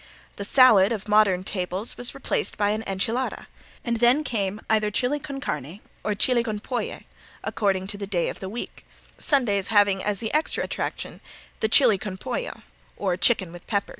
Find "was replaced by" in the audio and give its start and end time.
1.95-2.69